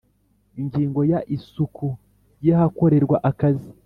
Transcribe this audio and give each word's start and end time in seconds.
Ingingo 0.59 0.99
ya 1.11 1.19
Isuku 1.35 1.87
y 2.45 2.49
ahakorerwa 2.55 3.17
akazi 3.29 3.69